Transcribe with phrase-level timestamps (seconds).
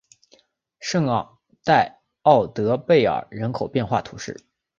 [0.79, 4.43] 圣昂代奥德贝尔人口变化图示